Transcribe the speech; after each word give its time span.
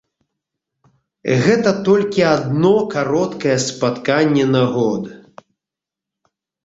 Гэта 1.43 1.73
толькі 1.89 2.21
адно 2.37 2.73
кароткае 2.95 3.57
спатканне 3.67 4.45
на 4.57 4.63
год. 4.79 5.03